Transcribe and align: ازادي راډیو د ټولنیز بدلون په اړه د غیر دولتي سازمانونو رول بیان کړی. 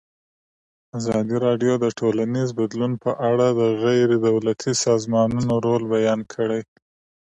ازادي 0.99 1.35
راډیو 1.45 1.73
د 1.83 1.85
ټولنیز 1.99 2.49
بدلون 2.59 2.91
په 3.03 3.11
اړه 3.29 3.47
د 3.59 3.61
غیر 3.83 4.09
دولتي 4.27 4.71
سازمانونو 4.85 5.53
رول 5.65 5.83
بیان 5.95 6.19
کړی. 6.33 6.61